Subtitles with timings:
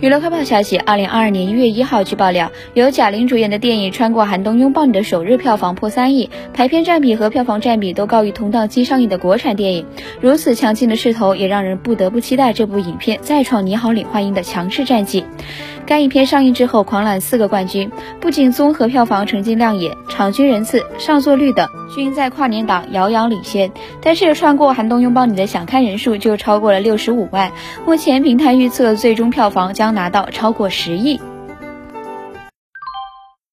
[0.00, 9.84] 娱乐快报消息：二零二二年一月一号，据爆料，由贾玲主演的电影《穿过寒冬拥抱你》的首日票房破三亿，排片占比和票房占比都高于同档期上映的国产电影。
[10.20, 15.24] 如此强劲的势头，也让人不得不期待这部影片再创《你好，李焕英》的强势战绩。
[15.84, 17.90] 该影片上映之后狂揽四个冠军，
[18.20, 23.70] 不仅综合票房成绩亮眼，场均人次、上座率等均在跨年档遥遥领先。
[24.02, 27.52] 但是，《穿过寒冬拥抱你》的想看人数就超过了六十五万，
[27.86, 31.20] 目前平台预测最终票房将拿到超过十亿。